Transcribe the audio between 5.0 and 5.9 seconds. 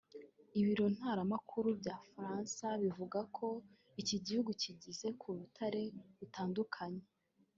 ku butare